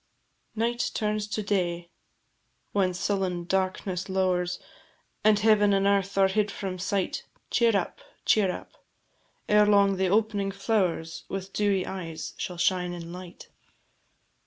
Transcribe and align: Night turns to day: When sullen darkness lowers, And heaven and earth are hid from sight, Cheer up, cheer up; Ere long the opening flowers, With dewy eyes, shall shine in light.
Night 0.55 0.89
turns 0.95 1.27
to 1.27 1.43
day: 1.43 1.91
When 2.71 2.95
sullen 2.95 3.45
darkness 3.45 4.09
lowers, 4.09 4.57
And 5.23 5.37
heaven 5.37 5.73
and 5.73 5.85
earth 5.85 6.17
are 6.17 6.27
hid 6.27 6.49
from 6.49 6.79
sight, 6.79 7.23
Cheer 7.51 7.77
up, 7.77 7.99
cheer 8.25 8.49
up; 8.51 8.71
Ere 9.47 9.67
long 9.67 9.97
the 9.97 10.07
opening 10.07 10.49
flowers, 10.51 11.25
With 11.29 11.53
dewy 11.53 11.85
eyes, 11.85 12.33
shall 12.37 12.57
shine 12.57 12.93
in 12.93 13.13
light. 13.13 13.49